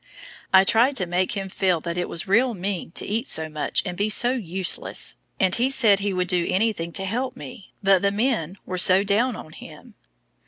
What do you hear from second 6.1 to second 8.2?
would do anything to help me, but the